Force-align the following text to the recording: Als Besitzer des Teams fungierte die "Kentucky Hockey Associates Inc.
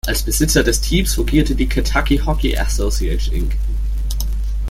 Als 0.07 0.23
Besitzer 0.23 0.63
des 0.63 0.81
Teams 0.81 1.13
fungierte 1.13 1.53
die 1.53 1.67
"Kentucky 1.67 2.17
Hockey 2.17 2.57
Associates 2.57 3.27
Inc. 3.27 3.51